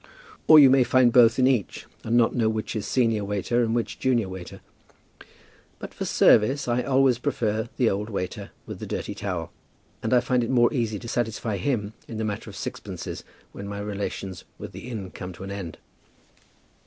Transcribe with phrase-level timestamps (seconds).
[0.47, 3.75] Or you may find both in each, and not know which is senior waiter and
[3.75, 4.61] which junior waiter.
[5.77, 9.51] But for service I always prefer the old waiter with the dirty towel,
[10.01, 13.67] and I find it more easy to satisfy him in the matter of sixpences when
[13.67, 15.77] my relations with the inn come to an end.